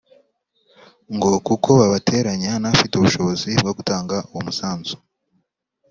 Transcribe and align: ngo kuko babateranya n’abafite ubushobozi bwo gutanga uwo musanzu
ngo 1.15 1.29
kuko 1.47 1.69
babateranya 1.79 2.51
n’abafite 2.57 2.93
ubushobozi 2.95 3.49
bwo 3.61 3.71
gutanga 3.77 4.15
uwo 4.31 4.41
musanzu 4.45 4.95